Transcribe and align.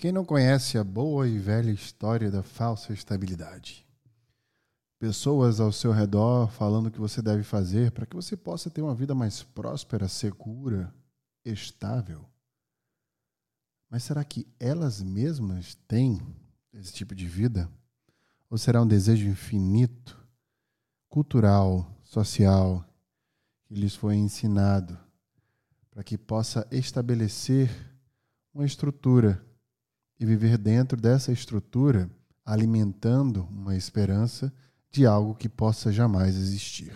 Quem 0.00 0.12
não 0.12 0.24
conhece 0.24 0.78
a 0.78 0.82
boa 0.82 1.28
e 1.28 1.38
velha 1.38 1.70
história 1.70 2.30
da 2.30 2.42
falsa 2.42 2.90
estabilidade? 2.90 3.86
Pessoas 4.98 5.60
ao 5.60 5.70
seu 5.70 5.92
redor 5.92 6.50
falando 6.50 6.86
o 6.86 6.90
que 6.90 6.98
você 6.98 7.20
deve 7.20 7.42
fazer 7.42 7.92
para 7.92 8.06
que 8.06 8.16
você 8.16 8.34
possa 8.34 8.70
ter 8.70 8.80
uma 8.80 8.94
vida 8.94 9.14
mais 9.14 9.42
próspera, 9.42 10.08
segura, 10.08 10.90
estável. 11.44 12.24
Mas 13.90 14.02
será 14.02 14.24
que 14.24 14.46
elas 14.58 15.02
mesmas 15.02 15.74
têm 15.86 16.18
esse 16.72 16.94
tipo 16.94 17.14
de 17.14 17.26
vida? 17.26 17.70
Ou 18.48 18.56
será 18.56 18.80
um 18.80 18.88
desejo 18.88 19.28
infinito, 19.28 20.18
cultural, 21.10 21.86
social, 22.04 22.82
que 23.66 23.74
lhes 23.74 23.94
foi 23.94 24.16
ensinado 24.16 24.98
para 25.90 26.02
que 26.02 26.16
possa 26.16 26.66
estabelecer 26.70 27.68
uma 28.54 28.64
estrutura 28.64 29.44
e 30.20 30.26
viver 30.26 30.58
dentro 30.58 31.00
dessa 31.00 31.32
estrutura, 31.32 32.10
alimentando 32.44 33.44
uma 33.50 33.74
esperança 33.74 34.52
de 34.90 35.06
algo 35.06 35.34
que 35.34 35.48
possa 35.48 35.90
jamais 35.90 36.36
existir. 36.36 36.92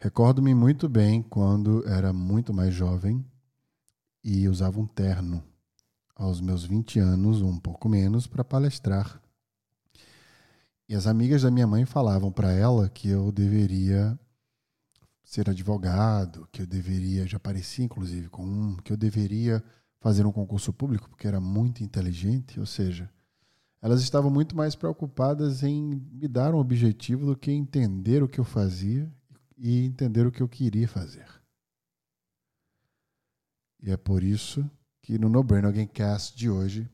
Recordo-me 0.00 0.54
muito 0.54 0.88
bem 0.88 1.22
quando 1.22 1.86
era 1.86 2.14
muito 2.14 2.54
mais 2.54 2.72
jovem 2.72 3.22
e 4.24 4.48
usava 4.48 4.80
um 4.80 4.86
terno 4.86 5.44
aos 6.16 6.40
meus 6.40 6.64
20 6.64 6.98
anos, 6.98 7.42
um 7.42 7.58
pouco 7.58 7.88
menos, 7.88 8.26
para 8.26 8.42
palestrar. 8.42 9.20
E 10.88 10.94
as 10.94 11.06
amigas 11.06 11.42
da 11.42 11.50
minha 11.50 11.66
mãe 11.66 11.84
falavam 11.84 12.32
para 12.32 12.52
ela 12.52 12.88
que 12.88 13.08
eu 13.08 13.30
deveria 13.30 14.18
ser 15.22 15.50
advogado, 15.50 16.48
que 16.50 16.62
eu 16.62 16.66
deveria, 16.66 17.26
já 17.26 17.38
parecia 17.38 17.84
inclusive 17.84 18.30
com 18.30 18.44
um, 18.46 18.76
que 18.76 18.90
eu 18.90 18.96
deveria 18.96 19.62
fazer 20.00 20.26
um 20.26 20.32
concurso 20.32 20.72
público 20.72 21.08
porque 21.08 21.26
era 21.26 21.40
muito 21.40 21.82
inteligente, 21.82 22.58
ou 22.60 22.66
seja, 22.66 23.10
elas 23.80 24.02
estavam 24.02 24.30
muito 24.30 24.56
mais 24.56 24.74
preocupadas 24.74 25.62
em 25.62 25.82
me 26.12 26.26
dar 26.26 26.54
um 26.54 26.58
objetivo 26.58 27.26
do 27.26 27.36
que 27.36 27.50
entender 27.50 28.22
o 28.22 28.28
que 28.28 28.40
eu 28.40 28.44
fazia 28.44 29.10
e 29.56 29.84
entender 29.84 30.26
o 30.26 30.32
que 30.32 30.42
eu 30.42 30.48
queria 30.48 30.88
fazer. 30.88 31.26
E 33.80 33.90
é 33.90 33.96
por 33.96 34.22
isso 34.22 34.68
que 35.00 35.18
no 35.18 35.28
No 35.28 35.42
Brain 35.42 35.64
Alguém 35.64 35.86
Cast 35.86 36.36
de 36.36 36.50
hoje 36.50 36.90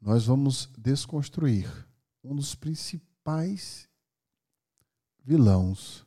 nós 0.00 0.26
vamos 0.26 0.68
desconstruir 0.76 1.68
um 2.22 2.34
dos 2.34 2.54
principais 2.54 3.88
vilões 5.24 6.04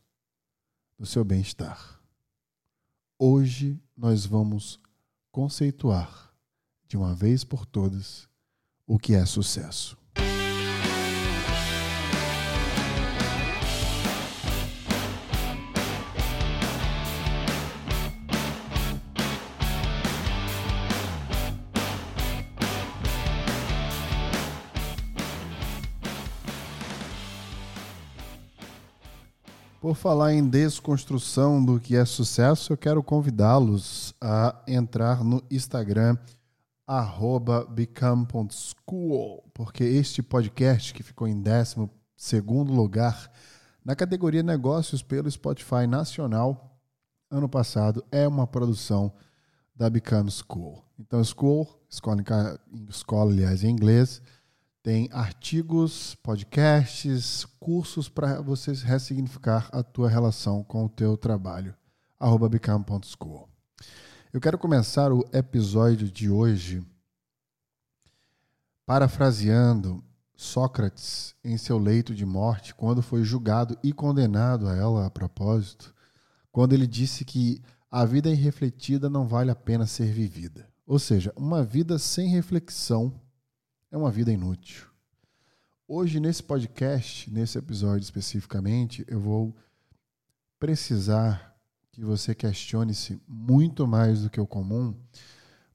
do 0.97 1.05
seu 1.05 1.23
bem-estar. 1.23 2.01
Hoje 3.17 3.81
nós 3.95 4.25
vamos 4.25 4.79
conceituar 5.31 6.30
de 6.91 6.97
uma 6.97 7.15
vez 7.15 7.45
por 7.45 7.65
todas 7.65 8.27
o 8.85 8.99
que 8.99 9.15
é 9.15 9.25
sucesso. 9.25 9.97
Por 29.79 29.95
falar 29.95 30.33
em 30.33 30.45
desconstrução 30.45 31.63
do 31.63 31.79
que 31.79 31.95
é 31.95 32.03
sucesso, 32.03 32.73
eu 32.73 32.77
quero 32.77 33.01
convidá-los 33.01 34.13
a 34.19 34.61
entrar 34.67 35.23
no 35.23 35.41
Instagram 35.49 36.17
become.school, 37.69 39.43
porque 39.53 39.83
este 39.83 40.21
podcast 40.21 40.93
que 40.93 41.01
ficou 41.01 41.27
em 41.27 41.41
12 41.41 41.89
segundo 42.17 42.73
lugar 42.73 43.31
na 43.83 43.95
categoria 43.95 44.43
negócios 44.43 45.01
pelo 45.01 45.31
Spotify 45.31 45.87
Nacional 45.87 46.79
ano 47.31 47.47
passado 47.47 48.03
é 48.11 48.27
uma 48.27 48.45
produção 48.45 49.13
da 49.73 49.89
Become 49.89 50.29
School. 50.29 50.83
Então, 50.99 51.23
School, 51.23 51.67
escola, 51.89 52.21
escola 52.89 53.31
aliás, 53.31 53.63
em 53.63 53.69
inglês, 53.69 54.21
tem 54.83 55.07
artigos, 55.13 56.15
podcasts, 56.15 57.45
cursos 57.59 58.09
para 58.09 58.41
você 58.41 58.73
ressignificar 58.73 59.69
a 59.71 59.81
tua 59.81 60.09
relação 60.09 60.63
com 60.63 60.85
o 60.85 60.89
teu 60.89 61.15
trabalho. 61.15 61.73
Arroba 62.19 62.49
become.school. 62.49 63.47
Eu 64.33 64.39
quero 64.39 64.57
começar 64.57 65.11
o 65.11 65.25
episódio 65.33 66.09
de 66.09 66.29
hoje 66.29 66.81
parafraseando 68.91 70.03
Sócrates 70.35 71.33
em 71.45 71.55
seu 71.55 71.77
leito 71.77 72.13
de 72.13 72.25
morte, 72.25 72.75
quando 72.75 73.01
foi 73.01 73.23
julgado 73.23 73.77
e 73.81 73.93
condenado 73.93 74.67
a 74.67 74.75
ela 74.75 75.05
a 75.05 75.09
propósito, 75.09 75.95
quando 76.51 76.73
ele 76.73 76.85
disse 76.85 77.23
que 77.23 77.61
a 77.89 78.03
vida 78.03 78.29
irrefletida 78.29 79.09
não 79.09 79.25
vale 79.25 79.49
a 79.49 79.55
pena 79.55 79.87
ser 79.87 80.11
vivida. 80.11 80.67
Ou 80.85 80.99
seja, 80.99 81.31
uma 81.37 81.63
vida 81.63 81.97
sem 81.97 82.27
reflexão 82.27 83.13
é 83.89 83.95
uma 83.95 84.11
vida 84.11 84.29
inútil. 84.29 84.85
Hoje, 85.87 86.19
nesse 86.19 86.43
podcast, 86.43 87.31
nesse 87.31 87.57
episódio 87.57 88.03
especificamente, 88.03 89.05
eu 89.07 89.21
vou 89.21 89.55
precisar 90.59 91.55
que 91.93 92.03
você 92.03 92.35
questione-se 92.35 93.21
muito 93.25 93.87
mais 93.87 94.23
do 94.23 94.29
que 94.29 94.41
o 94.41 94.45
comum, 94.45 94.93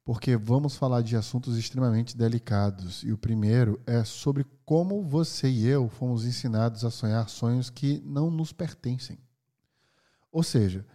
porque 0.06 0.36
vamos 0.36 0.76
falar 0.76 1.02
de 1.02 1.16
assuntos 1.16 1.58
extremamente 1.58 2.16
delicados. 2.16 3.02
E 3.02 3.10
o 3.10 3.18
primeiro 3.18 3.82
é 3.84 4.04
sobre 4.04 4.46
como 4.64 5.02
você 5.02 5.48
e 5.48 5.66
eu 5.66 5.88
fomos 5.88 6.24
ensinados 6.24 6.84
a 6.84 6.92
sonhar 6.92 7.28
sonhos 7.28 7.70
que 7.70 8.00
não 8.06 8.30
nos 8.30 8.52
pertencem. 8.52 9.18
Ou 10.30 10.44
seja, 10.44 10.86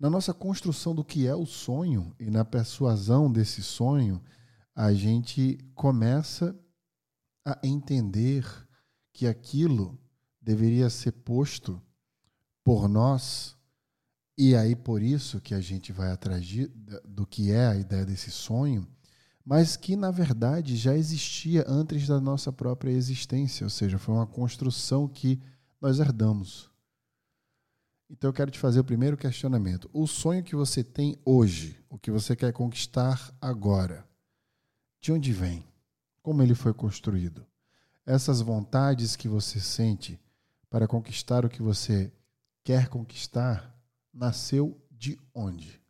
na 0.00 0.10
nossa 0.10 0.34
construção 0.34 0.96
do 0.96 1.04
que 1.04 1.28
é 1.28 1.34
o 1.34 1.46
sonho 1.46 2.12
e 2.18 2.28
na 2.28 2.44
persuasão 2.44 3.30
desse 3.30 3.62
sonho, 3.62 4.20
a 4.74 4.92
gente 4.92 5.58
começa 5.72 6.52
a 7.44 7.56
entender 7.62 8.44
que 9.12 9.28
aquilo 9.28 9.96
deveria 10.42 10.90
ser 10.90 11.12
posto 11.12 11.80
por 12.64 12.88
nós, 12.88 13.55
e 14.36 14.54
aí 14.54 14.74
por 14.74 15.02
isso 15.02 15.40
que 15.40 15.54
a 15.54 15.60
gente 15.60 15.92
vai 15.92 16.10
atrás 16.10 16.44
de, 16.44 16.66
do 17.04 17.26
que 17.26 17.50
é 17.50 17.66
a 17.66 17.76
ideia 17.76 18.04
desse 18.04 18.30
sonho, 18.30 18.86
mas 19.44 19.76
que 19.76 19.96
na 19.96 20.10
verdade 20.10 20.76
já 20.76 20.94
existia 20.96 21.64
antes 21.68 22.06
da 22.06 22.20
nossa 22.20 22.52
própria 22.52 22.90
existência, 22.90 23.64
ou 23.64 23.70
seja, 23.70 23.98
foi 23.98 24.14
uma 24.14 24.26
construção 24.26 25.06
que 25.06 25.40
nós 25.80 26.00
herdamos. 26.00 26.70
Então 28.10 28.28
eu 28.28 28.34
quero 28.34 28.50
te 28.50 28.58
fazer 28.58 28.80
o 28.80 28.84
primeiro 28.84 29.16
questionamento. 29.16 29.90
O 29.92 30.06
sonho 30.06 30.42
que 30.42 30.54
você 30.54 30.84
tem 30.84 31.16
hoje, 31.24 31.76
o 31.88 31.98
que 31.98 32.10
você 32.10 32.36
quer 32.36 32.52
conquistar 32.52 33.34
agora, 33.40 34.06
de 35.00 35.12
onde 35.12 35.32
vem? 35.32 35.64
como 36.26 36.42
ele 36.42 36.56
foi 36.56 36.74
construído. 36.74 37.46
Essas 38.04 38.40
vontades 38.40 39.14
que 39.14 39.28
você 39.28 39.60
sente 39.60 40.20
para 40.68 40.88
conquistar 40.88 41.44
o 41.44 41.48
que 41.48 41.62
você 41.62 42.12
quer 42.64 42.88
conquistar 42.88 43.72
nasceu 44.16 44.80
de 44.90 45.18
onde? 45.34 45.80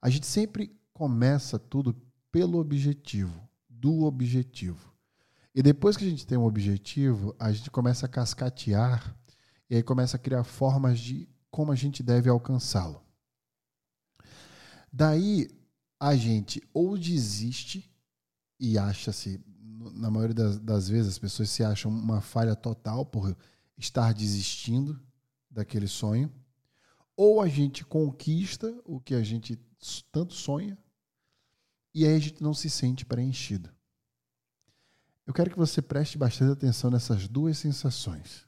A 0.00 0.08
gente 0.08 0.26
sempre 0.26 0.78
começa 0.92 1.58
tudo 1.58 1.94
pelo 2.30 2.58
objetivo, 2.58 3.48
do 3.68 4.02
objetivo. 4.02 4.92
E 5.54 5.62
depois 5.62 5.96
que 5.96 6.04
a 6.04 6.08
gente 6.08 6.26
tem 6.26 6.38
um 6.38 6.44
objetivo, 6.44 7.34
a 7.38 7.50
gente 7.50 7.70
começa 7.70 8.06
a 8.06 8.08
cascatear 8.08 9.16
e 9.68 9.76
aí 9.76 9.82
começa 9.82 10.16
a 10.16 10.20
criar 10.20 10.44
formas 10.44 11.00
de 11.00 11.28
como 11.50 11.72
a 11.72 11.74
gente 11.74 12.02
deve 12.02 12.28
alcançá-lo. 12.28 13.02
Daí 14.92 15.48
a 15.98 16.14
gente 16.14 16.62
ou 16.72 16.96
desiste 16.96 17.90
e 18.60 18.78
acha-se, 18.78 19.40
na 19.94 20.10
maioria 20.10 20.34
das, 20.34 20.58
das, 20.58 20.88
vezes, 20.88 21.12
as 21.12 21.18
pessoas 21.18 21.50
se 21.50 21.62
acham 21.62 21.90
uma 21.90 22.20
falha 22.20 22.56
total 22.56 23.04
por 23.06 23.36
estar 23.76 24.12
desistindo 24.12 25.00
daquele 25.50 25.86
sonho, 25.86 26.32
ou 27.18 27.40
a 27.40 27.48
gente 27.48 27.84
conquista 27.84 28.80
o 28.84 29.00
que 29.00 29.12
a 29.12 29.24
gente 29.24 29.56
tanto 30.12 30.34
sonha 30.34 30.78
e 31.92 32.06
aí 32.06 32.14
a 32.14 32.18
gente 32.20 32.40
não 32.40 32.54
se 32.54 32.70
sente 32.70 33.04
preenchido. 33.04 33.68
Eu 35.26 35.34
quero 35.34 35.50
que 35.50 35.58
você 35.58 35.82
preste 35.82 36.16
bastante 36.16 36.52
atenção 36.52 36.92
nessas 36.92 37.26
duas 37.26 37.58
sensações. 37.58 38.46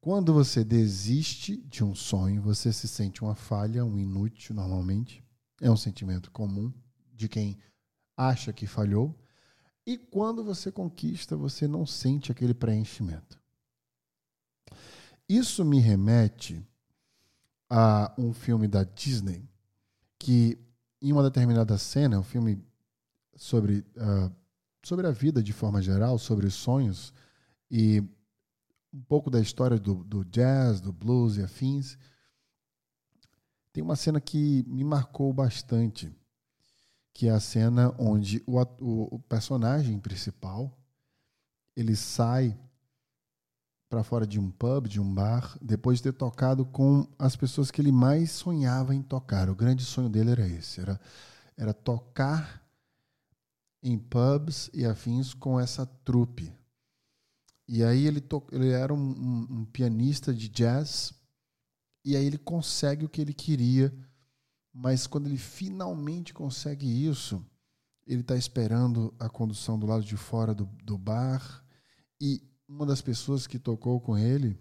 Quando 0.00 0.32
você 0.32 0.62
desiste 0.62 1.56
de 1.56 1.82
um 1.82 1.92
sonho, 1.92 2.40
você 2.40 2.72
se 2.72 2.86
sente 2.86 3.20
uma 3.20 3.34
falha, 3.34 3.84
um 3.84 3.98
inútil, 3.98 4.54
normalmente. 4.54 5.24
É 5.60 5.68
um 5.68 5.76
sentimento 5.76 6.30
comum 6.30 6.72
de 7.12 7.28
quem 7.28 7.58
acha 8.16 8.52
que 8.52 8.68
falhou. 8.68 9.18
E 9.84 9.98
quando 9.98 10.44
você 10.44 10.70
conquista, 10.70 11.36
você 11.36 11.66
não 11.66 11.84
sente 11.84 12.30
aquele 12.30 12.54
preenchimento. 12.54 13.42
Isso 15.28 15.64
me 15.64 15.80
remete 15.80 16.64
a 17.68 18.12
um 18.16 18.32
filme 18.32 18.66
da 18.66 18.84
Disney 18.84 19.48
que, 20.18 20.58
em 21.00 21.12
uma 21.12 21.22
determinada 21.22 21.76
cena, 21.78 22.18
um 22.18 22.22
filme 22.22 22.62
sobre, 23.36 23.84
uh, 23.96 24.32
sobre 24.82 25.06
a 25.06 25.10
vida 25.10 25.42
de 25.42 25.52
forma 25.52 25.80
geral, 25.80 26.18
sobre 26.18 26.46
os 26.46 26.54
sonhos 26.54 27.12
e 27.70 28.02
um 28.92 29.02
pouco 29.02 29.30
da 29.30 29.40
história 29.40 29.78
do, 29.78 30.02
do 30.02 30.24
jazz, 30.24 30.80
do 30.80 30.92
blues 30.92 31.36
e 31.36 31.42
afins, 31.42 31.96
tem 33.72 33.82
uma 33.82 33.96
cena 33.96 34.20
que 34.20 34.64
me 34.66 34.82
marcou 34.82 35.32
bastante, 35.32 36.12
que 37.12 37.28
é 37.28 37.30
a 37.30 37.40
cena 37.40 37.94
onde 37.98 38.42
o, 38.46 38.58
o, 38.60 39.16
o 39.16 39.18
personagem 39.20 39.98
principal 40.00 40.76
ele 41.76 41.94
sai 41.94 42.58
para 43.88 44.04
fora 44.04 44.26
de 44.26 44.38
um 44.38 44.50
pub, 44.50 44.86
de 44.86 45.00
um 45.00 45.14
bar, 45.14 45.56
depois 45.62 45.98
de 45.98 46.04
ter 46.04 46.12
tocado 46.12 46.66
com 46.66 47.06
as 47.18 47.34
pessoas 47.34 47.70
que 47.70 47.80
ele 47.80 47.92
mais 47.92 48.30
sonhava 48.30 48.94
em 48.94 49.02
tocar. 49.02 49.48
O 49.48 49.54
grande 49.54 49.84
sonho 49.84 50.10
dele 50.10 50.30
era 50.30 50.46
esse, 50.46 50.80
era, 50.80 51.00
era 51.56 51.72
tocar 51.72 52.62
em 53.82 53.98
pubs 53.98 54.70
e 54.74 54.84
afins 54.84 55.32
com 55.32 55.58
essa 55.58 55.86
trupe. 55.86 56.52
E 57.66 57.82
aí 57.82 58.06
ele, 58.06 58.20
to, 58.20 58.44
ele 58.52 58.70
era 58.70 58.92
um, 58.92 58.98
um, 58.98 59.46
um 59.58 59.64
pianista 59.64 60.34
de 60.34 60.48
jazz, 60.48 61.14
e 62.04 62.16
aí 62.16 62.24
ele 62.24 62.38
consegue 62.38 63.04
o 63.04 63.08
que 63.08 63.20
ele 63.20 63.34
queria, 63.34 63.92
mas 64.72 65.06
quando 65.06 65.26
ele 65.26 65.38
finalmente 65.38 66.32
consegue 66.32 66.86
isso, 67.06 67.44
ele 68.06 68.20
está 68.20 68.36
esperando 68.36 69.14
a 69.18 69.28
condução 69.28 69.78
do 69.78 69.86
lado 69.86 70.04
de 70.04 70.16
fora 70.16 70.54
do, 70.54 70.66
do 70.82 70.96
bar, 70.96 71.64
e 72.20 72.42
uma 72.68 72.84
das 72.84 73.00
pessoas 73.00 73.46
que 73.46 73.58
tocou 73.58 73.98
com 74.00 74.16
ele 74.16 74.58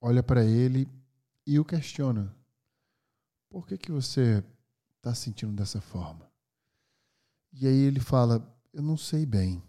olha 0.00 0.22
para 0.22 0.44
ele 0.44 0.86
e 1.46 1.58
o 1.58 1.64
questiona: 1.64 2.34
Por 3.48 3.66
que, 3.66 3.78
que 3.78 3.90
você 3.90 4.44
está 4.96 5.14
sentindo 5.14 5.52
dessa 5.52 5.80
forma? 5.80 6.30
E 7.52 7.66
aí 7.66 7.78
ele 7.80 8.00
fala: 8.00 8.46
Eu 8.72 8.82
não 8.82 8.96
sei 8.96 9.24
bem. 9.24 9.62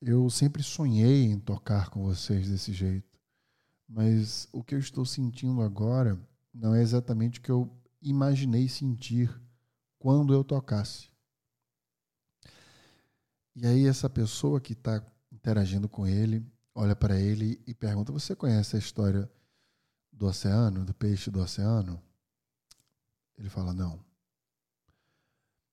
Eu 0.00 0.30
sempre 0.30 0.62
sonhei 0.62 1.24
em 1.24 1.38
tocar 1.38 1.90
com 1.90 2.02
vocês 2.02 2.48
desse 2.48 2.72
jeito, 2.72 3.20
mas 3.86 4.48
o 4.50 4.64
que 4.64 4.74
eu 4.74 4.78
estou 4.78 5.04
sentindo 5.04 5.60
agora 5.60 6.18
não 6.54 6.74
é 6.74 6.80
exatamente 6.80 7.38
o 7.38 7.42
que 7.42 7.50
eu 7.50 7.70
imaginei 8.00 8.66
sentir 8.66 9.38
quando 9.98 10.32
eu 10.32 10.42
tocasse. 10.42 11.10
E 13.54 13.66
aí 13.66 13.86
essa 13.86 14.08
pessoa 14.08 14.58
que 14.58 14.72
está 14.72 15.04
interagindo 15.40 15.88
com 15.88 16.06
ele, 16.06 16.46
olha 16.74 16.94
para 16.94 17.18
ele 17.18 17.60
e 17.66 17.74
pergunta: 17.74 18.12
Você 18.12 18.36
conhece 18.36 18.76
a 18.76 18.78
história 18.78 19.30
do 20.12 20.26
oceano, 20.26 20.84
do 20.84 20.94
peixe 20.94 21.30
do 21.30 21.40
oceano? 21.40 22.00
Ele 23.36 23.48
fala: 23.48 23.72
Não. 23.72 24.04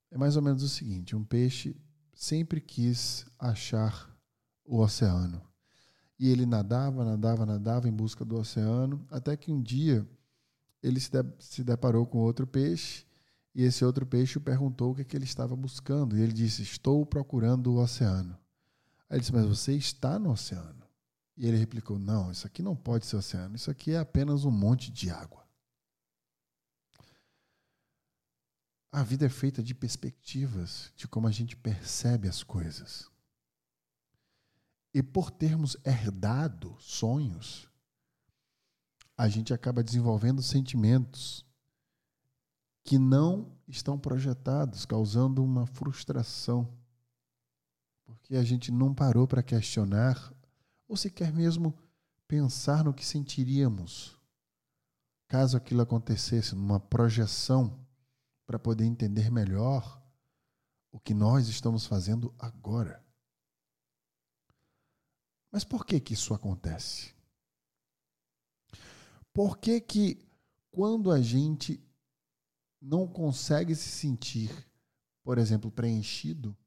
É 0.09 0.17
mais 0.17 0.37
ou 0.37 0.41
menos 0.41 0.63
o 0.63 0.69
seguinte: 0.69 1.15
um 1.15 1.23
peixe 1.23 1.75
sempre 2.13 2.61
quis 2.61 3.25
achar 3.37 4.09
o 4.63 4.79
oceano. 4.79 5.41
E 6.17 6.29
ele 6.29 6.45
nadava, 6.45 7.05
nadava, 7.05 7.45
nadava 7.45 7.87
em 7.87 7.91
busca 7.91 8.25
do 8.25 8.37
oceano, 8.37 9.05
até 9.11 9.37
que 9.37 9.51
um 9.51 9.61
dia 9.61 10.07
ele 10.81 10.99
se, 10.99 11.11
de, 11.11 11.23
se 11.37 11.63
deparou 11.63 12.07
com 12.07 12.17
outro 12.19 12.47
peixe, 12.47 13.05
e 13.53 13.63
esse 13.63 13.83
outro 13.85 14.05
peixe 14.05 14.39
perguntou 14.39 14.91
o 14.91 14.95
que, 14.95 15.01
é 15.01 15.03
que 15.03 15.15
ele 15.15 15.25
estava 15.25 15.55
buscando. 15.55 16.17
E 16.17 16.21
ele 16.21 16.31
disse: 16.31 16.61
Estou 16.61 17.05
procurando 17.05 17.73
o 17.73 17.81
oceano. 17.81 18.37
Aí 19.09 19.15
ele 19.15 19.19
disse: 19.21 19.33
Mas 19.33 19.45
você 19.45 19.73
está 19.73 20.19
no 20.19 20.31
oceano. 20.31 20.85
E 21.35 21.47
ele 21.47 21.57
replicou: 21.57 21.97
Não, 21.99 22.31
isso 22.31 22.45
aqui 22.47 22.61
não 22.61 22.75
pode 22.75 23.05
ser 23.05 23.15
oceano, 23.15 23.55
isso 23.55 23.69
aqui 23.71 23.91
é 23.91 23.99
apenas 23.99 24.43
um 24.43 24.51
monte 24.51 24.91
de 24.91 25.09
água. 25.09 25.45
A 28.91 29.03
vida 29.03 29.25
é 29.25 29.29
feita 29.29 29.61
de 29.61 29.75
perspectivas, 29.75 30.91
de 30.95 31.07
como 31.07 31.27
a 31.27 31.31
gente 31.31 31.55
percebe 31.55 32.27
as 32.27 32.41
coisas. 32.41 33.09
E 34.93 35.03
por 35.03 35.29
termos 35.29 35.77
herdado 35.85 36.75
sonhos, 36.79 37.69
a 39.15 39.27
gente 39.27 39.53
acaba 39.53 39.83
desenvolvendo 39.83 40.41
sentimentos 40.41 41.45
que 42.83 42.97
não 42.97 43.55
estão 43.67 43.99
projetados, 43.99 44.85
causando 44.85 45.43
uma 45.43 45.67
frustração 45.67 46.73
porque 48.27 48.35
a 48.35 48.43
gente 48.43 48.73
não 48.73 48.93
parou 48.93 49.25
para 49.25 49.41
questionar 49.41 50.33
ou 50.85 50.97
sequer 50.97 51.31
mesmo 51.31 51.73
pensar 52.27 52.83
no 52.83 52.93
que 52.93 53.05
sentiríamos 53.05 54.19
caso 55.29 55.55
aquilo 55.55 55.81
acontecesse, 55.81 56.53
numa 56.53 56.77
projeção 56.77 57.79
para 58.45 58.59
poder 58.59 58.83
entender 58.83 59.31
melhor 59.31 60.01
o 60.91 60.99
que 60.99 61.13
nós 61.13 61.47
estamos 61.47 61.85
fazendo 61.85 62.35
agora. 62.37 63.01
Mas 65.49 65.63
por 65.63 65.85
que 65.85 65.97
que 65.97 66.13
isso 66.13 66.33
acontece? 66.33 67.13
Por 69.33 69.57
que 69.57 69.79
que 69.79 70.29
quando 70.69 71.11
a 71.11 71.21
gente 71.21 71.81
não 72.81 73.07
consegue 73.07 73.73
se 73.73 73.89
sentir, 73.89 74.51
por 75.23 75.37
exemplo, 75.37 75.71
preenchido, 75.71 76.57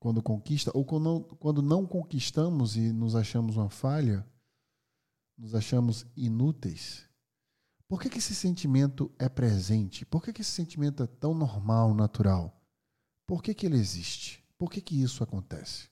quando 0.00 0.22
conquista, 0.22 0.72
ou 0.74 0.84
quando 0.84 1.22
quando 1.38 1.62
não 1.62 1.86
conquistamos 1.86 2.74
e 2.74 2.92
nos 2.92 3.14
achamos 3.14 3.56
uma 3.56 3.70
falha, 3.70 4.26
nos 5.36 5.54
achamos 5.54 6.06
inúteis. 6.16 7.08
Por 7.86 8.00
que, 8.00 8.08
que 8.08 8.18
esse 8.18 8.34
sentimento 8.34 9.12
é 9.18 9.28
presente? 9.28 10.06
Por 10.06 10.22
que, 10.22 10.32
que 10.32 10.40
esse 10.40 10.52
sentimento 10.52 11.02
é 11.02 11.06
tão 11.06 11.34
normal, 11.34 11.92
natural? 11.92 12.60
Por 13.26 13.42
que, 13.42 13.52
que 13.52 13.66
ele 13.66 13.76
existe? 13.76 14.44
Por 14.56 14.70
que, 14.70 14.80
que 14.80 15.02
isso 15.02 15.22
acontece? 15.22 15.88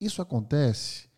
Isso 0.00 0.20
acontece 0.20 1.08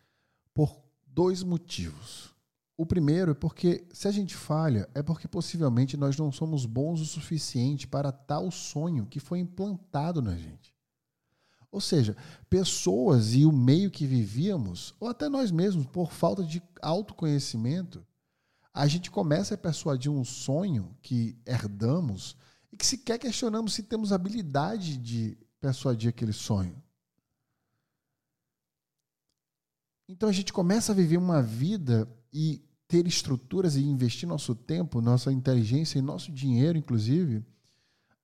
por 0.53 0.85
dois 1.07 1.43
motivos. 1.43 2.35
O 2.77 2.85
primeiro 2.85 3.31
é 3.31 3.35
porque, 3.35 3.89
se 3.93 4.07
a 4.07 4.11
gente 4.11 4.37
falha, 4.37 4.89
é 4.95 5.03
porque 5.03 5.27
possivelmente 5.27 5.97
nós 5.97 6.17
não 6.19 6.31
somos 6.31 6.67
bons 6.67 7.01
o 7.01 7.07
suficiente 7.07 7.89
para 7.89 8.13
tal 8.13 8.51
sonho 8.51 9.07
que 9.07 9.19
foi 9.19 9.39
implantado 9.39 10.21
na 10.21 10.37
gente. 10.37 10.76
Ou 11.71 11.81
seja, 11.81 12.17
pessoas 12.49 13.35
e 13.35 13.45
o 13.45 13.53
meio 13.53 13.91
que 13.91 14.07
vivíamos, 14.07 14.95
ou 14.99 15.09
até 15.09 15.29
nós 15.29 15.51
mesmos, 15.51 15.87
por 15.87 16.13
falta 16.13 16.43
de 16.43 16.63
autoconhecimento, 16.81 18.07
a 18.73 18.87
gente 18.87 19.11
começa 19.11 19.55
a 19.55 19.59
persuadir 19.59 20.11
um 20.11 20.25
sonho 20.25 20.97
que 21.03 21.39
herdamos 21.47 22.37
e 22.71 22.77
que 22.77 22.85
sequer 22.85 23.19
questionamos 23.19 23.75
se 23.75 23.83
temos 23.83 24.13
habilidade 24.13 24.97
de 24.99 25.39
persuadir 25.61 26.11
aquele 26.11 26.33
sonho. 26.33 26.83
Então 30.09 30.29
a 30.29 30.33
gente 30.33 30.53
começa 30.53 30.93
a 30.93 30.95
viver 30.95 31.17
uma 31.17 31.43
vida 31.43 32.09
e 32.33 32.63
ter 32.87 33.07
estruturas 33.07 33.77
e 33.77 33.83
investir 33.83 34.29
nosso 34.29 34.55
tempo, 34.55 35.01
nossa 35.01 35.33
inteligência 35.33 35.99
e 35.99 36.03
nosso 36.03 36.31
dinheiro, 36.31 36.79
inclusive, 36.79 37.45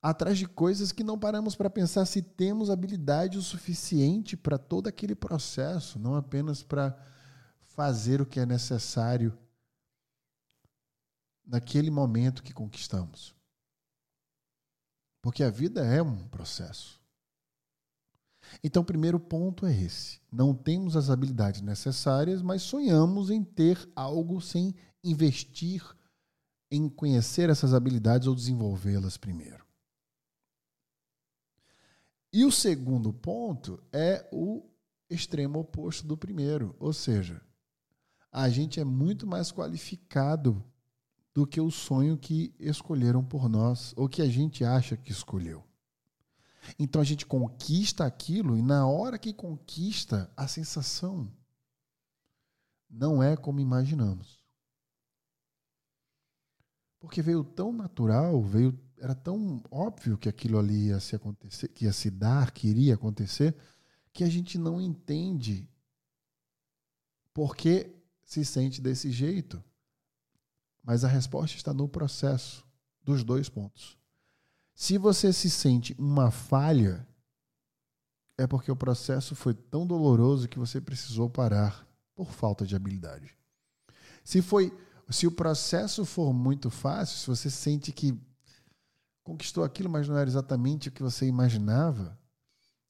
atrás 0.03 0.37
de 0.37 0.47
coisas 0.47 0.91
que 0.91 1.05
não 1.05 1.17
paramos 1.17 1.55
para 1.55 1.71
pensar 1.71 2.05
se 2.05 2.21
temos 2.21 2.69
habilidade 2.69 3.39
o 3.39 3.43
suficiente 3.43 4.37
para 4.37 4.59
todo 4.59 4.89
aquele 4.89 5.15
processo, 5.15 5.99
não 5.99 6.17
apenas 6.17 6.63
para 6.63 6.99
fazer 7.61 8.21
o 8.21 8.27
que 8.27 8.41
é 8.41 8.45
necessário 8.45 9.39
naquele 11.47 11.91
momento 11.91 12.43
que 12.43 12.53
conquistamos. 12.53 13.35
Porque 15.23 15.45
a 15.45 15.51
vida 15.51 15.85
é 15.85 16.03
um 16.03 16.27
processo. 16.29 17.01
Então, 18.63 18.83
o 18.83 18.85
primeiro 18.85 19.21
ponto 19.21 19.65
é 19.65 19.73
esse. 19.73 20.21
Não 20.33 20.53
temos 20.53 20.97
as 20.97 21.11
habilidades 21.11 21.61
necessárias, 21.61 22.43
mas 22.43 22.63
sonhamos 22.63 23.31
em 23.31 23.45
ter 23.45 23.89
algo 23.95 24.41
sem 24.41 24.75
investir 25.03 25.83
em 26.71 26.89
conhecer 26.89 27.51
essas 27.51 27.75
habilidades 27.75 28.27
ou 28.27 28.35
desenvolvê-las 28.35 29.17
primeiro. 29.17 29.65
E 32.33 32.45
o 32.45 32.51
segundo 32.51 33.13
ponto 33.13 33.83
é 33.93 34.27
o 34.33 34.67
extremo 35.11 35.59
oposto 35.59 36.07
do 36.07 36.17
primeiro, 36.17 36.75
ou 36.79 36.93
seja, 36.93 37.43
a 38.31 38.49
gente 38.49 38.81
é 38.81 38.85
muito 38.85 39.27
mais 39.27 39.53
qualificado 39.53 40.65
do 41.35 41.47
que 41.47 41.61
o 41.61 41.71
sonho 41.71 42.17
que 42.17 42.55
escolheram 42.59 43.23
por 43.23 43.49
nós, 43.49 43.93
ou 43.97 44.09
que 44.09 44.23
a 44.23 44.29
gente 44.29 44.65
acha 44.65 44.97
que 44.97 45.13
escolheu. 45.13 45.63
Então 46.79 47.03
a 47.03 47.05
gente 47.05 47.27
conquista 47.27 48.07
aquilo 48.07 48.57
e 48.57 48.63
na 48.63 48.87
hora 48.87 49.19
que 49.19 49.33
conquista, 49.33 50.33
a 50.37 50.47
sensação 50.49 51.31
não 52.89 53.23
é 53.23 53.37
como 53.37 53.61
imaginamos. 53.61 54.41
Porque 57.01 57.21
veio 57.21 57.43
tão 57.43 57.73
natural, 57.73 58.41
veio 58.43 58.79
era 59.03 59.17
tão 59.17 59.61
óbvio 59.69 60.17
que 60.17 60.29
aquilo 60.29 60.61
ali 60.61 60.87
ia 60.87 61.01
se 61.01 61.17
acontecer, 61.17 61.67
que 61.67 61.87
ia 61.87 61.93
se 61.93 62.09
dar, 62.09 62.53
que 62.53 62.69
iria 62.69 62.95
acontecer, 62.95 63.53
que 64.13 64.23
a 64.23 64.29
gente 64.29 64.57
não 64.57 64.81
entende 64.81 65.69
por 67.35 67.57
que 67.57 67.93
se 68.25 68.45
sente 68.45 68.81
desse 68.81 69.11
jeito. 69.11 69.63
Mas 70.85 71.03
a 71.03 71.09
resposta 71.09 71.57
está 71.57 71.75
no 71.75 71.89
processo 71.89 72.65
dos 73.03 73.25
dois 73.25 73.49
pontos. 73.49 73.99
Se 74.73 74.97
você 74.99 75.33
se 75.33 75.51
sente 75.51 75.97
uma 75.99 76.31
falha, 76.31 77.05
é 78.39 78.47
porque 78.47 78.71
o 78.71 78.77
processo 78.77 79.35
foi 79.35 79.53
tão 79.53 79.85
doloroso 79.85 80.49
que 80.49 80.61
você 80.61 80.81
precisou 80.81 81.29
parar 81.29 81.85
por 82.15 82.31
falta 82.31 82.65
de 82.65 82.77
habilidade. 82.77 83.37
Se 84.23 84.41
foi, 84.41 84.73
se 85.11 85.27
o 85.27 85.33
processo 85.33 86.05
for 86.05 86.33
muito 86.33 86.71
fácil, 86.71 87.19
se 87.19 87.27
você 87.27 87.51
sente 87.51 87.91
que 87.91 88.17
conquistou 89.23 89.65
aquilo, 89.65 89.89
mas 89.89 90.09
não 90.09 90.17
era 90.17 90.29
exatamente 90.29 90.89
o 90.89 90.93
que 90.93 91.03
você 91.03 91.27
imaginava, 91.27 92.19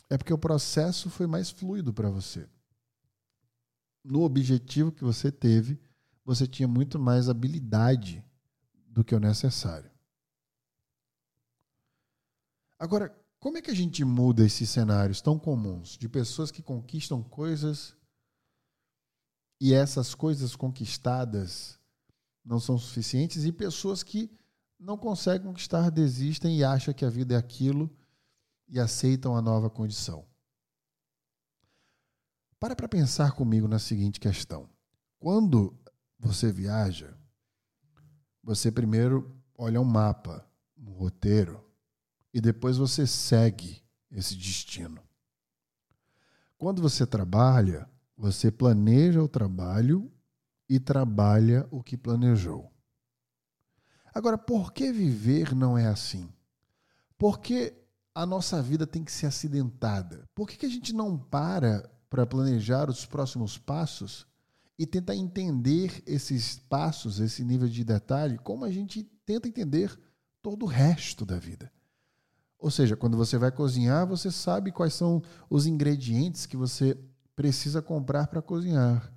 é 0.09 0.17
porque 0.17 0.33
o 0.33 0.39
processo 0.39 1.11
foi 1.11 1.27
mais 1.27 1.51
fluido 1.51 1.93
para 1.93 2.11
você. 2.11 2.49
No 4.05 4.23
objetivo 4.23 4.93
que 4.93 5.05
você 5.05 5.31
teve, 5.31 5.81
você 6.25 6.47
tinha 6.47 6.69
muito 6.69 6.99
mais 6.99 7.29
habilidade 7.29 8.25
do 8.87 9.05
que 9.05 9.15
o 9.15 9.21
necessário. 9.21 9.91
Agora, 12.79 13.17
como 13.39 13.59
é 13.59 13.63
que 13.63 13.71
a 13.71 13.75
gente 13.75 14.05
muda 14.05 14.45
esses 14.45 14.69
cenários 14.69 15.21
tão 15.21 15.39
comuns 15.39 15.97
de 15.97 16.09
pessoas 16.09 16.51
que 16.51 16.63
conquistam 16.63 17.23
coisas 17.23 17.97
e 19.61 19.73
essas 19.73 20.15
coisas 20.15 20.57
conquistadas 20.57 21.79
não 22.45 22.59
são 22.59 22.77
suficientes 22.77 23.45
e 23.45 23.53
pessoas 23.53 24.03
que 24.03 24.31
não 24.83 24.97
conseguem 24.97 25.47
conquistar, 25.47 25.91
desistem 25.91 26.59
e 26.59 26.65
acham 26.65 26.93
que 26.93 27.05
a 27.05 27.11
vida 27.11 27.35
é 27.35 27.39
aquilo 27.39 27.89
e 28.69 28.81
aceitam 28.81 29.37
a 29.37 29.41
nova 29.41 29.71
condição. 29.71 30.27
Para 32.59 32.75
para 32.75 32.89
pensar 32.89 33.33
comigo 33.33 33.69
na 33.69 33.79
seguinte 33.79 34.19
questão. 34.19 34.69
Quando 35.19 35.79
você 36.19 36.51
viaja, 36.51 37.17
você 38.43 38.73
primeiro 38.73 39.41
olha 39.57 39.81
um 39.81 39.85
mapa, 39.85 40.45
um 40.77 40.91
roteiro, 40.91 41.65
e 42.35 42.41
depois 42.41 42.77
você 42.77 43.07
segue 43.07 43.83
esse 44.11 44.35
destino. 44.35 45.01
Quando 46.59 46.83
você 46.83 47.07
trabalha, 47.07 47.89
você 48.17 48.51
planeja 48.51 49.23
o 49.23 49.29
trabalho 49.29 50.11
e 50.69 50.81
trabalha 50.81 51.69
o 51.71 51.83
que 51.83 51.97
planejou. 51.97 52.72
Agora, 54.15 54.37
por 54.37 54.73
que 54.73 54.93
viver 54.93 55.55
não 55.55 55.77
é 55.77 55.87
assim? 55.87 56.29
Por 57.17 57.41
que 57.41 57.73
a 58.15 58.27
nossa 58.27 58.61
vida 58.61 58.87
tem 58.87 59.03
que 59.03 59.13
ser 59.13 59.27
acidentada? 59.27 60.29
Por 60.35 60.49
que, 60.49 60.57
que 60.57 60.67
a 60.67 60.69
gente 60.69 60.93
não 60.93 61.17
para 61.17 61.91
para 62.11 62.27
planejar 62.27 62.91
os 62.91 63.07
próximos 63.07 63.57
passos 63.57 64.27
e 64.79 64.87
tentar 64.87 65.15
entender 65.15 66.03
esses 66.07 66.59
passos, 66.69 67.21
esse 67.21 67.43
nível 67.43 67.69
de 67.69 67.83
detalhe, 67.85 68.37
como 68.39 68.67
a 68.67 68.71
gente 68.71 69.03
tenta 69.25 69.49
entender 69.49 69.99
todo 70.43 70.65
o 70.65 70.69
resto 70.69 71.25
da 71.25 71.39
vida? 71.39 71.73
Ou 72.59 72.71
seja, 72.71 72.97
quando 72.97 73.17
você 73.17 73.39
vai 73.39 73.51
cozinhar, 73.51 74.07
você 74.07 74.31
sabe 74.31 74.71
quais 74.71 74.93
são 74.93 75.23
os 75.49 75.67
ingredientes 75.67 76.45
que 76.45 76.57
você 76.57 76.99
precisa 77.35 77.81
comprar 77.81 78.27
para 78.27 78.43
cozinhar. 78.43 79.11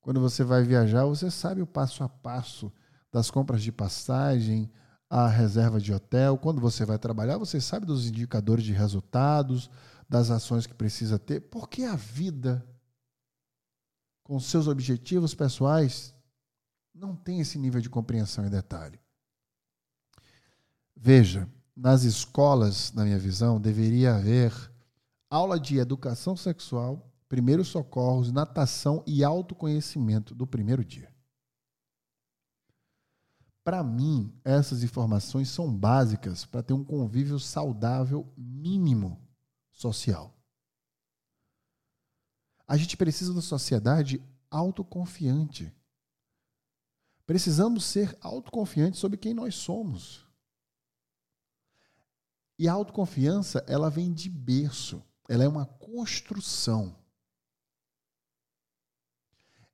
Quando 0.00 0.20
você 0.20 0.44
vai 0.44 0.62
viajar, 0.62 1.04
você 1.04 1.30
sabe 1.30 1.60
o 1.60 1.66
passo 1.66 2.04
a 2.04 2.08
passo 2.08 2.72
das 3.12 3.30
compras 3.30 3.62
de 3.62 3.72
passagem, 3.72 4.70
a 5.08 5.28
reserva 5.28 5.80
de 5.80 5.92
hotel. 5.92 6.36
Quando 6.38 6.60
você 6.60 6.84
vai 6.84 6.98
trabalhar, 6.98 7.38
você 7.38 7.60
sabe 7.60 7.86
dos 7.86 8.06
indicadores 8.06 8.64
de 8.64 8.72
resultados, 8.72 9.70
das 10.08 10.30
ações 10.30 10.66
que 10.66 10.74
precisa 10.74 11.18
ter, 11.18 11.40
porque 11.40 11.82
a 11.82 11.96
vida, 11.96 12.66
com 14.22 14.38
seus 14.38 14.68
objetivos 14.68 15.34
pessoais, 15.34 16.14
não 16.94 17.14
tem 17.14 17.40
esse 17.40 17.58
nível 17.58 17.80
de 17.80 17.90
compreensão 17.90 18.46
e 18.46 18.50
detalhe. 18.50 19.00
Veja, 20.96 21.48
nas 21.76 22.04
escolas, 22.04 22.92
na 22.92 23.04
minha 23.04 23.18
visão, 23.18 23.60
deveria 23.60 24.16
haver 24.16 24.52
aula 25.28 25.60
de 25.60 25.76
educação 25.78 26.36
sexual, 26.36 27.12
primeiros 27.28 27.68
socorros, 27.68 28.32
natação 28.32 29.02
e 29.06 29.22
autoconhecimento 29.22 30.34
do 30.34 30.46
primeiro 30.46 30.84
dia. 30.84 31.15
Para 33.66 33.82
mim, 33.82 34.32
essas 34.44 34.84
informações 34.84 35.48
são 35.48 35.76
básicas 35.76 36.44
para 36.44 36.62
ter 36.62 36.72
um 36.72 36.84
convívio 36.84 37.36
saudável 37.40 38.32
mínimo 38.36 39.20
social. 39.72 40.32
A 42.64 42.76
gente 42.76 42.96
precisa 42.96 43.32
uma 43.32 43.42
sociedade 43.42 44.22
autoconfiante. 44.48 45.74
Precisamos 47.26 47.84
ser 47.84 48.16
autoconfiantes 48.20 49.00
sobre 49.00 49.18
quem 49.18 49.34
nós 49.34 49.56
somos. 49.56 50.24
E 52.56 52.68
a 52.68 52.72
autoconfiança, 52.72 53.64
ela 53.66 53.90
vem 53.90 54.12
de 54.12 54.30
berço. 54.30 55.02
Ela 55.28 55.42
é 55.42 55.48
uma 55.48 55.66
construção 55.66 56.96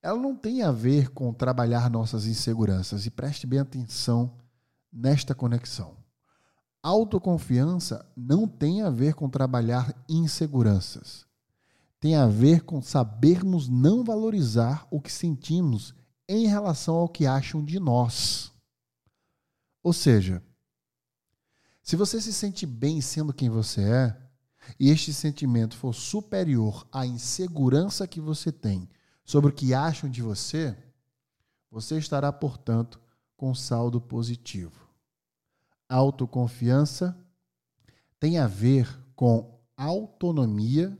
ela 0.02 0.18
não 0.18 0.34
tem 0.34 0.62
a 0.62 0.72
ver 0.72 1.10
com 1.10 1.32
trabalhar 1.32 1.88
nossas 1.88 2.26
inseguranças. 2.26 3.06
E 3.06 3.10
preste 3.10 3.46
bem 3.46 3.60
atenção 3.60 4.36
nesta 4.92 5.34
conexão. 5.34 5.96
Autoconfiança 6.82 8.04
não 8.16 8.48
tem 8.48 8.82
a 8.82 8.90
ver 8.90 9.14
com 9.14 9.30
trabalhar 9.30 9.94
inseguranças. 10.08 11.24
Tem 12.00 12.16
a 12.16 12.26
ver 12.26 12.62
com 12.62 12.82
sabermos 12.82 13.68
não 13.68 14.02
valorizar 14.02 14.88
o 14.90 15.00
que 15.00 15.12
sentimos 15.12 15.94
em 16.28 16.48
relação 16.48 16.96
ao 16.96 17.08
que 17.08 17.24
acham 17.24 17.64
de 17.64 17.78
nós. 17.78 18.50
Ou 19.84 19.92
seja, 19.92 20.42
se 21.80 21.94
você 21.94 22.20
se 22.20 22.32
sente 22.32 22.66
bem 22.66 23.00
sendo 23.00 23.32
quem 23.32 23.48
você 23.48 23.82
é, 23.82 24.22
e 24.78 24.90
este 24.90 25.12
sentimento 25.12 25.76
for 25.76 25.92
superior 25.92 26.86
à 26.90 27.06
insegurança 27.06 28.06
que 28.06 28.20
você 28.20 28.50
tem 28.50 28.88
sobre 29.24 29.50
o 29.50 29.54
que 29.54 29.74
acham 29.74 30.10
de 30.10 30.22
você, 30.22 30.76
você 31.70 31.98
estará, 31.98 32.32
portanto, 32.32 33.00
com 33.36 33.54
saldo 33.54 34.00
positivo. 34.00 34.88
Autoconfiança 35.88 37.16
tem 38.18 38.38
a 38.38 38.46
ver 38.46 38.88
com 39.14 39.60
autonomia 39.76 40.96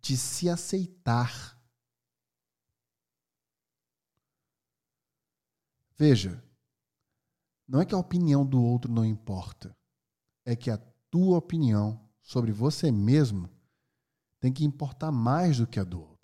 de 0.00 0.16
se 0.16 0.48
aceitar. 0.48 1.56
Veja, 5.96 6.42
não 7.66 7.80
é 7.80 7.84
que 7.84 7.94
a 7.94 7.98
opinião 7.98 8.44
do 8.44 8.62
outro 8.62 8.92
não 8.92 9.04
importa, 9.04 9.76
é 10.44 10.54
que 10.54 10.70
a 10.70 10.78
tua 11.10 11.38
opinião 11.38 12.00
sobre 12.22 12.52
você 12.52 12.90
mesmo 12.90 13.50
tem 14.38 14.52
que 14.52 14.64
importar 14.64 15.10
mais 15.10 15.58
do 15.58 15.66
que 15.66 15.80
a 15.80 15.84
do 15.84 16.00
outro. 16.00 16.15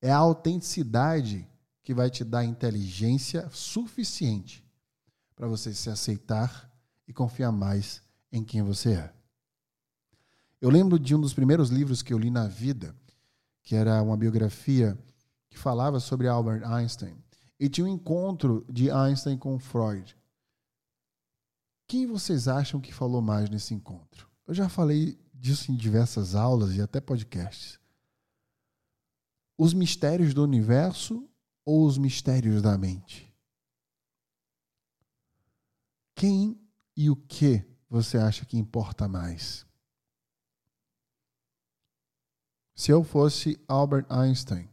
É 0.00 0.10
a 0.10 0.16
autenticidade 0.16 1.48
que 1.82 1.94
vai 1.94 2.10
te 2.10 2.22
dar 2.22 2.44
inteligência 2.44 3.48
suficiente 3.50 4.64
para 5.34 5.48
você 5.48 5.72
se 5.72 5.88
aceitar 5.88 6.70
e 7.06 7.12
confiar 7.12 7.50
mais 7.50 8.02
em 8.30 8.44
quem 8.44 8.62
você 8.62 8.92
é. 8.92 9.12
Eu 10.60 10.70
lembro 10.70 10.98
de 10.98 11.14
um 11.14 11.20
dos 11.20 11.32
primeiros 11.32 11.70
livros 11.70 12.02
que 12.02 12.12
eu 12.12 12.18
li 12.18 12.30
na 12.30 12.46
vida, 12.46 12.94
que 13.62 13.74
era 13.74 14.02
uma 14.02 14.16
biografia 14.16 14.98
que 15.48 15.58
falava 15.58 15.98
sobre 15.98 16.28
Albert 16.28 16.62
Einstein. 16.64 17.16
E 17.58 17.68
tinha 17.68 17.86
um 17.86 17.88
encontro 17.88 18.64
de 18.68 18.90
Einstein 18.90 19.38
com 19.38 19.58
Freud. 19.58 20.16
Quem 21.86 22.06
vocês 22.06 22.48
acham 22.48 22.80
que 22.80 22.92
falou 22.92 23.22
mais 23.22 23.48
nesse 23.48 23.72
encontro? 23.72 24.28
Eu 24.46 24.52
já 24.52 24.68
falei 24.68 25.18
disso 25.32 25.72
em 25.72 25.76
diversas 25.76 26.34
aulas 26.34 26.74
e 26.74 26.82
até 26.82 27.00
podcasts 27.00 27.77
os 29.58 29.74
mistérios 29.74 30.32
do 30.32 30.44
universo 30.44 31.28
ou 31.64 31.84
os 31.84 31.98
mistérios 31.98 32.62
da 32.62 32.78
mente? 32.78 33.34
Quem 36.14 36.56
e 36.96 37.10
o 37.10 37.16
que 37.16 37.64
você 37.90 38.16
acha 38.18 38.46
que 38.46 38.56
importa 38.56 39.08
mais? 39.08 39.66
Se 42.74 42.92
eu 42.92 43.02
fosse 43.02 43.60
Albert 43.66 44.06
Einstein, 44.08 44.70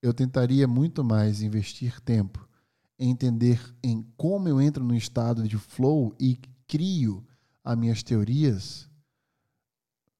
eu 0.00 0.14
tentaria 0.14 0.68
muito 0.68 1.02
mais 1.02 1.42
investir 1.42 2.00
tempo 2.00 2.48
em 2.96 3.10
entender 3.10 3.60
em 3.82 4.02
como 4.16 4.48
eu 4.48 4.60
entro 4.60 4.84
no 4.84 4.94
estado 4.94 5.48
de 5.48 5.58
flow 5.58 6.14
e 6.20 6.36
crio 6.68 7.26
as 7.64 7.76
minhas 7.76 8.02
teorias 8.02 8.88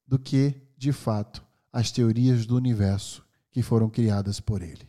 do 0.05 0.19
que, 0.19 0.61
de 0.77 0.93
fato, 0.93 1.47
as 1.73 1.93
teorias 1.93 2.45
do 2.47 2.57
universo 2.57 3.28
que 3.59 3.63
foram 3.63 3.91
criadas 3.91 4.39
por 4.39 4.63
Ele. 4.63 4.89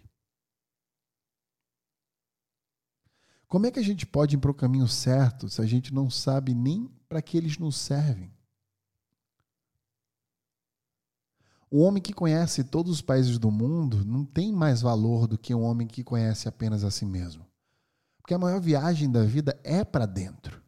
Como 3.48 3.66
é 3.66 3.72
que 3.72 3.80
a 3.80 3.84
gente 3.84 4.06
pode 4.06 4.36
ir 4.36 4.38
para 4.38 4.52
o 4.52 4.54
caminho 4.54 4.88
certo 4.88 5.50
se 5.50 5.60
a 5.60 5.66
gente 5.66 5.92
não 5.92 6.08
sabe 6.08 6.54
nem 6.54 6.88
para 7.08 7.20
que 7.20 7.36
eles 7.36 7.58
nos 7.58 7.76
servem? 7.76 8.32
O 11.72 11.80
homem 11.80 12.00
que 12.00 12.14
conhece 12.14 12.64
todos 12.64 12.92
os 12.92 13.02
países 13.02 13.40
do 13.40 13.50
mundo 13.50 14.06
não 14.06 14.24
tem 14.24 14.54
mais 14.54 14.82
valor 14.82 15.26
do 15.26 15.36
que 15.36 15.56
um 15.56 15.64
homem 15.64 15.88
que 15.88 16.04
conhece 16.04 16.48
apenas 16.48 16.84
a 16.84 16.92
si 16.92 17.08
mesmo. 17.08 17.48
Porque 18.20 18.36
a 18.36 18.40
maior 18.40 18.62
viagem 18.62 19.12
da 19.12 19.24
vida 19.24 19.60
é 19.64 19.84
para 19.84 20.06
dentro. 20.06 20.62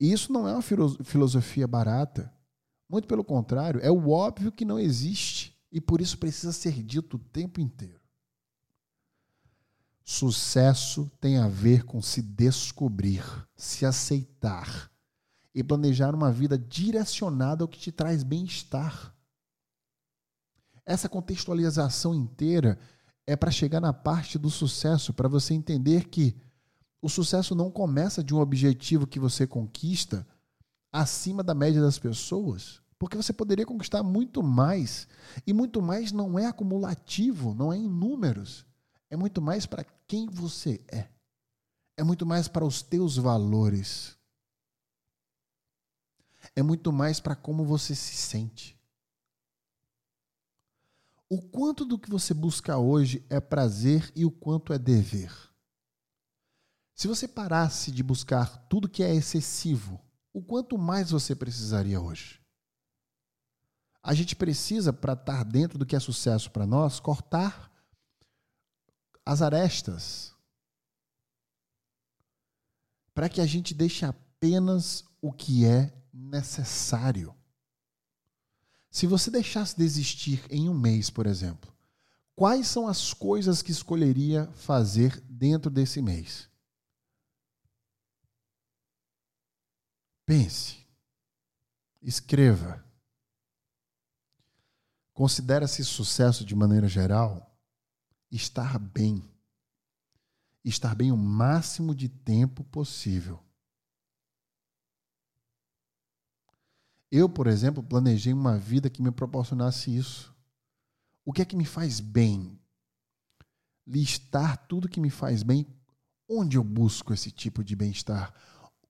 E 0.00 0.10
isso 0.10 0.32
não 0.32 0.48
é 0.48 0.54
uma 0.54 0.62
filosofia 0.62 1.68
barata. 1.68 2.32
Muito 2.88 3.06
pelo 3.06 3.22
contrário, 3.22 3.78
é 3.82 3.90
o 3.90 4.08
óbvio 4.08 4.50
que 4.50 4.64
não 4.64 4.78
existe 4.78 5.35
e 5.70 5.80
por 5.80 6.00
isso 6.00 6.18
precisa 6.18 6.52
ser 6.52 6.82
dito 6.82 7.16
o 7.16 7.18
tempo 7.20 7.60
inteiro. 7.60 8.00
Sucesso 10.04 11.10
tem 11.20 11.38
a 11.38 11.48
ver 11.48 11.84
com 11.84 12.00
se 12.00 12.22
descobrir, 12.22 13.24
se 13.56 13.84
aceitar 13.84 14.90
e 15.52 15.64
planejar 15.64 16.14
uma 16.14 16.30
vida 16.30 16.56
direcionada 16.56 17.64
ao 17.64 17.68
que 17.68 17.78
te 17.78 17.90
traz 17.90 18.22
bem-estar. 18.22 19.12
Essa 20.84 21.08
contextualização 21.08 22.14
inteira 22.14 22.78
é 23.26 23.34
para 23.34 23.50
chegar 23.50 23.80
na 23.80 23.92
parte 23.92 24.38
do 24.38 24.48
sucesso, 24.48 25.12
para 25.12 25.28
você 25.28 25.52
entender 25.52 26.08
que 26.08 26.36
o 27.02 27.08
sucesso 27.08 27.54
não 27.54 27.70
começa 27.70 28.22
de 28.22 28.32
um 28.32 28.38
objetivo 28.38 29.06
que 29.06 29.18
você 29.18 29.46
conquista 29.46 30.26
acima 30.92 31.42
da 31.42 31.54
média 31.54 31.80
das 31.80 31.98
pessoas, 31.98 32.80
porque 32.98 33.16
você 33.16 33.32
poderia 33.32 33.66
conquistar 33.66 34.02
muito 34.02 34.42
mais, 34.42 35.06
e 35.46 35.52
muito 35.52 35.82
mais 35.82 36.12
não 36.12 36.38
é 36.38 36.46
acumulativo, 36.46 37.54
não 37.54 37.72
é 37.72 37.76
em 37.76 37.88
números, 37.88 38.64
é 39.10 39.16
muito 39.16 39.40
mais 39.40 39.66
para 39.66 39.84
quem 40.06 40.26
você 40.26 40.84
é. 40.88 41.08
É 41.96 42.02
muito 42.02 42.26
mais 42.26 42.46
para 42.48 42.64
os 42.64 42.82
teus 42.82 43.16
valores. 43.16 44.16
É 46.54 46.62
muito 46.62 46.92
mais 46.92 47.20
para 47.20 47.34
como 47.34 47.64
você 47.64 47.94
se 47.94 48.14
sente. 48.14 48.76
O 51.28 51.40
quanto 51.42 51.84
do 51.84 51.98
que 51.98 52.10
você 52.10 52.32
busca 52.32 52.78
hoje 52.78 53.24
é 53.28 53.40
prazer 53.40 54.12
e 54.14 54.24
o 54.24 54.30
quanto 54.30 54.72
é 54.72 54.78
dever. 54.78 55.32
Se 56.94 57.08
você 57.08 57.26
parasse 57.26 57.90
de 57.90 58.02
buscar 58.02 58.68
tudo 58.68 58.88
que 58.88 59.02
é 59.02 59.14
excessivo, 59.14 60.00
o 60.32 60.42
quanto 60.42 60.78
mais 60.78 61.10
você 61.10 61.34
precisaria 61.34 62.00
hoje? 62.00 62.40
A 64.06 64.14
gente 64.14 64.36
precisa, 64.36 64.92
para 64.92 65.14
estar 65.14 65.44
dentro 65.44 65.76
do 65.76 65.84
que 65.84 65.96
é 65.96 65.98
sucesso 65.98 66.48
para 66.52 66.64
nós, 66.64 67.00
cortar 67.00 67.68
as 69.24 69.42
arestas. 69.42 70.32
Para 73.12 73.28
que 73.28 73.40
a 73.40 73.46
gente 73.46 73.74
deixe 73.74 74.06
apenas 74.06 75.04
o 75.20 75.32
que 75.32 75.66
é 75.66 75.92
necessário. 76.14 77.34
Se 78.92 79.08
você 79.08 79.28
deixasse 79.28 79.76
de 79.76 79.82
existir 79.82 80.40
em 80.50 80.68
um 80.68 80.78
mês, 80.78 81.10
por 81.10 81.26
exemplo, 81.26 81.74
quais 82.36 82.68
são 82.68 82.86
as 82.86 83.12
coisas 83.12 83.60
que 83.60 83.72
escolheria 83.72 84.46
fazer 84.54 85.20
dentro 85.22 85.68
desse 85.68 86.00
mês? 86.00 86.48
Pense. 90.24 90.86
Escreva. 92.00 92.85
Considera-se 95.16 95.82
sucesso 95.82 96.44
de 96.44 96.54
maneira 96.54 96.86
geral 96.86 97.58
estar 98.30 98.78
bem. 98.78 99.24
Estar 100.62 100.94
bem 100.94 101.10
o 101.10 101.16
máximo 101.16 101.94
de 101.94 102.06
tempo 102.06 102.62
possível. 102.64 103.42
Eu, 107.10 107.30
por 107.30 107.46
exemplo, 107.46 107.82
planejei 107.82 108.30
uma 108.30 108.58
vida 108.58 108.90
que 108.90 109.00
me 109.00 109.10
proporcionasse 109.10 109.96
isso. 109.96 110.36
O 111.24 111.32
que 111.32 111.40
é 111.40 111.46
que 111.46 111.56
me 111.56 111.64
faz 111.64 111.98
bem? 111.98 112.60
Listar 113.86 114.66
tudo 114.66 114.86
que 114.86 115.00
me 115.00 115.08
faz 115.08 115.42
bem. 115.42 115.66
Onde 116.28 116.58
eu 116.58 116.62
busco 116.62 117.14
esse 117.14 117.30
tipo 117.30 117.64
de 117.64 117.74
bem-estar? 117.74 118.34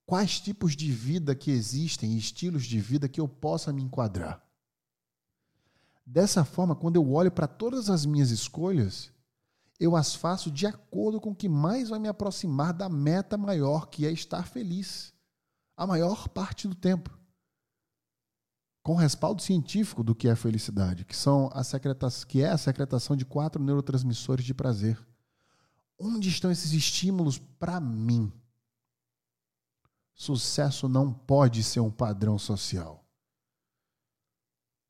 Quais 0.04 0.40
tipos 0.40 0.74
de 0.74 0.90
vida 0.90 1.36
que 1.36 1.52
existem, 1.52 2.18
estilos 2.18 2.66
de 2.66 2.80
vida 2.80 3.08
que 3.08 3.20
eu 3.20 3.28
possa 3.28 3.72
me 3.72 3.80
enquadrar? 3.80 4.44
Dessa 6.06 6.44
forma, 6.44 6.76
quando 6.76 6.96
eu 6.96 7.12
olho 7.12 7.32
para 7.32 7.48
todas 7.48 7.90
as 7.90 8.06
minhas 8.06 8.30
escolhas, 8.30 9.10
eu 9.78 9.96
as 9.96 10.14
faço 10.14 10.50
de 10.50 10.64
acordo 10.64 11.20
com 11.20 11.32
o 11.32 11.34
que 11.34 11.48
mais 11.48 11.88
vai 11.88 11.98
me 11.98 12.08
aproximar 12.08 12.72
da 12.72 12.88
meta 12.88 13.36
maior, 13.36 13.88
que 13.88 14.06
é 14.06 14.12
estar 14.12 14.46
feliz, 14.46 15.12
a 15.76 15.86
maior 15.86 16.28
parte 16.28 16.68
do 16.68 16.74
tempo 16.74 17.16
com 18.86 18.94
respaldo 18.94 19.42
científico 19.42 20.04
do 20.04 20.14
que 20.14 20.28
é 20.28 20.36
felicidade, 20.36 21.04
que 21.04 21.16
são 21.16 21.50
a 21.52 21.64
secretação, 21.64 22.28
que 22.28 22.40
é 22.40 22.50
a 22.50 22.56
secretação 22.56 23.16
de 23.16 23.24
quatro 23.24 23.60
neurotransmissores 23.60 24.44
de 24.44 24.54
prazer. 24.54 24.96
Onde 25.98 26.28
estão 26.28 26.52
esses 26.52 26.70
estímulos 26.70 27.36
para 27.36 27.80
mim? 27.80 28.32
Sucesso 30.14 30.88
não 30.88 31.12
pode 31.12 31.64
ser 31.64 31.80
um 31.80 31.90
padrão 31.90 32.38
social. 32.38 33.04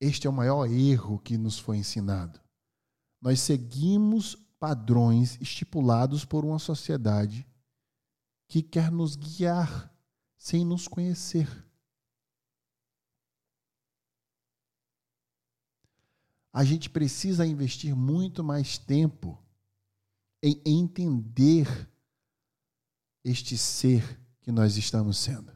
Este 0.00 0.26
é 0.26 0.30
o 0.30 0.32
maior 0.32 0.66
erro 0.70 1.18
que 1.18 1.38
nos 1.38 1.58
foi 1.58 1.78
ensinado. 1.78 2.40
Nós 3.20 3.40
seguimos 3.40 4.34
padrões 4.58 5.40
estipulados 5.40 6.24
por 6.24 6.44
uma 6.44 6.58
sociedade 6.58 7.46
que 8.48 8.62
quer 8.62 8.90
nos 8.90 9.16
guiar 9.16 9.92
sem 10.36 10.64
nos 10.64 10.86
conhecer. 10.86 11.66
a 16.56 16.64
gente 16.64 16.88
precisa 16.88 17.46
investir 17.46 17.94
muito 17.94 18.42
mais 18.42 18.78
tempo 18.78 19.38
em 20.42 20.58
entender 20.64 21.68
este 23.22 23.58
ser 23.58 24.18
que 24.40 24.50
nós 24.50 24.78
estamos 24.78 25.18
sendo. 25.18 25.54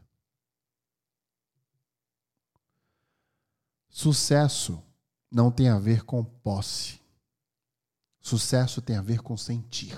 Sucesso 3.91 4.81
não 5.29 5.51
tem 5.51 5.69
a 5.69 5.77
ver 5.77 6.03
com 6.03 6.23
posse. 6.23 6.99
Sucesso 8.19 8.81
tem 8.81 8.95
a 8.95 9.01
ver 9.03 9.21
com 9.21 9.37
sentir. 9.37 9.95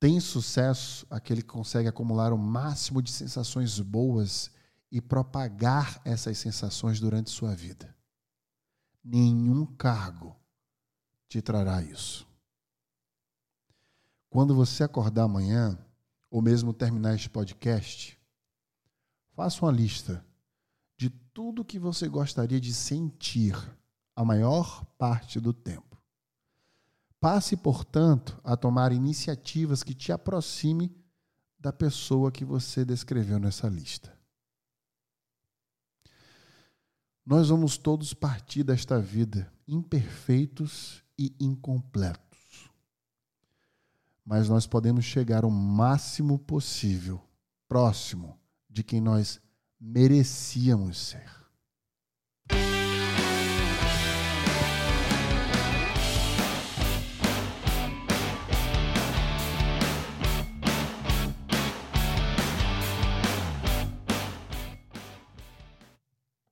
Tem 0.00 0.18
sucesso 0.18 1.06
aquele 1.08 1.40
que 1.40 1.48
consegue 1.48 1.88
acumular 1.88 2.32
o 2.32 2.38
máximo 2.38 3.00
de 3.00 3.12
sensações 3.12 3.78
boas 3.78 4.50
e 4.90 5.00
propagar 5.00 6.00
essas 6.04 6.36
sensações 6.38 6.98
durante 6.98 7.30
sua 7.30 7.54
vida 7.54 7.96
nenhum 9.06 9.64
cargo 9.64 10.36
te 11.28 11.40
trará 11.40 11.80
isso. 11.80 12.26
Quando 14.28 14.54
você 14.54 14.82
acordar 14.82 15.22
amanhã, 15.22 15.78
ou 16.28 16.42
mesmo 16.42 16.72
terminar 16.72 17.14
este 17.14 17.30
podcast, 17.30 18.18
faça 19.32 19.64
uma 19.64 19.70
lista 19.70 20.25
tudo 21.36 21.66
que 21.66 21.78
você 21.78 22.08
gostaria 22.08 22.58
de 22.58 22.72
sentir 22.72 23.54
a 24.16 24.24
maior 24.24 24.86
parte 24.96 25.38
do 25.38 25.52
tempo. 25.52 26.00
Passe, 27.20 27.58
portanto, 27.58 28.40
a 28.42 28.56
tomar 28.56 28.90
iniciativas 28.90 29.82
que 29.82 29.92
te 29.92 30.10
aproxime 30.10 30.96
da 31.60 31.74
pessoa 31.74 32.32
que 32.32 32.42
você 32.42 32.86
descreveu 32.86 33.38
nessa 33.38 33.68
lista. 33.68 34.18
Nós 37.22 37.50
vamos 37.50 37.76
todos 37.76 38.14
partir 38.14 38.64
desta 38.64 38.98
vida 38.98 39.52
imperfeitos 39.68 41.04
e 41.18 41.36
incompletos. 41.38 42.70
Mas 44.24 44.48
nós 44.48 44.66
podemos 44.66 45.04
chegar 45.04 45.44
o 45.44 45.50
máximo 45.50 46.38
possível 46.38 47.22
próximo 47.68 48.40
de 48.70 48.82
quem 48.82 49.02
nós 49.02 49.38
merecíamos 49.78 50.98
ser. 50.98 51.45